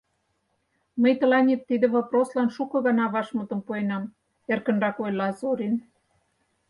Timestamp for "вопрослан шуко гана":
1.95-3.05